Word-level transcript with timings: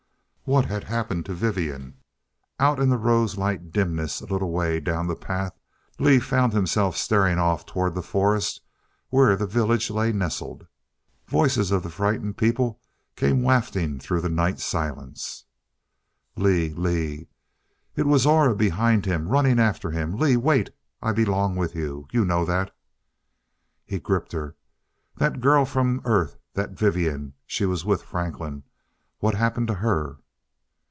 What 0.43 0.65
had 0.65 0.83
happened 0.83 1.25
to 1.27 1.33
Vivian? 1.33 1.95
Out 2.59 2.77
in 2.77 2.89
the 2.89 2.97
rose 2.97 3.37
light 3.37 3.71
dimness, 3.71 4.19
a 4.19 4.25
little 4.25 4.51
way 4.51 4.81
down 4.81 5.07
the 5.07 5.15
path, 5.15 5.57
Lee 5.97 6.19
found 6.19 6.51
himself 6.51 6.97
staring 6.97 7.39
off 7.39 7.65
toward 7.65 7.95
the 7.95 8.01
forest 8.01 8.59
where 9.07 9.37
the 9.37 9.47
village 9.47 9.89
lay 9.89 10.11
nestled. 10.11 10.67
Voices 11.25 11.71
of 11.71 11.83
the 11.83 11.89
frightened 11.89 12.35
people 12.35 12.81
came 13.15 13.41
wafting 13.43 13.97
through 13.97 14.19
the 14.19 14.27
night 14.27 14.59
silence. 14.59 15.45
"Lee 16.35 16.73
Lee" 16.73 17.29
It 17.95 18.05
was 18.05 18.25
Aura 18.25 18.53
behind 18.53 19.05
him, 19.05 19.29
running 19.29 19.57
after 19.57 19.91
him. 19.91 20.17
"Lee 20.17 20.35
wait 20.35 20.71
I 21.01 21.13
belong 21.13 21.55
with 21.55 21.75
you. 21.75 22.09
You 22.11 22.25
know 22.25 22.43
that" 22.43 22.75
He 23.85 23.99
gripped 24.01 24.33
her. 24.33 24.57
"That 25.15 25.39
girl 25.39 25.63
from 25.63 26.01
Earth 26.03 26.35
that 26.55 26.71
Vivian 26.71 27.35
she 27.45 27.65
was 27.65 27.85
with 27.85 28.03
Franklin. 28.03 28.63
What 29.19 29.35
happened 29.35 29.67
to 29.69 29.75
her?" 29.75 30.17